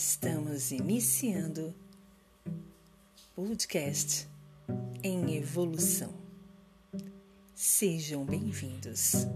Estamos 0.00 0.70
iniciando 0.70 1.74
podcast 3.34 4.28
em 5.02 5.34
evolução. 5.36 6.14
Sejam 7.52 8.24
bem-vindos. 8.24 9.26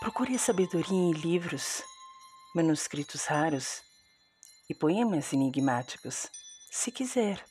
Procure 0.00 0.34
a 0.34 0.38
sabedoria 0.40 0.90
em 0.90 1.12
livros, 1.12 1.84
manuscritos 2.52 3.26
raros 3.26 3.80
e 4.68 4.74
poemas 4.74 5.32
enigmáticos, 5.32 6.28
se 6.68 6.90
quiser. 6.90 7.46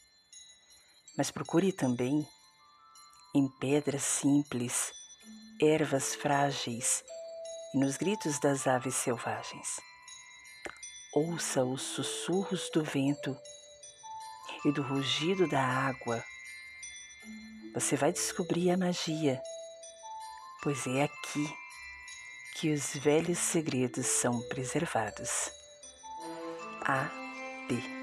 Mas 1.18 1.32
procure 1.32 1.72
também 1.72 2.28
em 3.36 3.48
pedras 3.60 4.04
simples, 4.04 4.92
ervas 5.60 6.14
frágeis 6.14 7.04
e 7.74 7.80
nos 7.80 7.98
gritos 7.98 8.40
das 8.40 8.68
aves 8.68 8.96
selvagens. 8.96 9.80
Ouça 11.16 11.64
os 11.64 11.82
sussurros 11.82 12.70
do 12.72 12.84
vento 12.84 13.36
e 14.66 14.72
do 14.72 14.84
rugido 14.84 15.48
da 15.48 15.62
água. 15.62 16.24
Você 17.74 17.96
vai 17.96 18.12
descobrir 18.12 18.70
a 18.70 18.78
magia, 18.78 19.42
pois 20.62 20.86
é 20.86 21.04
aqui 21.04 21.64
que 22.56 22.72
os 22.72 22.96
velhos 22.96 23.40
segredos 23.40 24.06
são 24.06 24.42
preservados. 24.48 25.52
A. 26.86 27.10
B. 27.68 28.03